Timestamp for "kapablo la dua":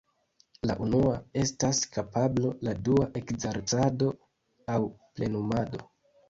1.97-3.05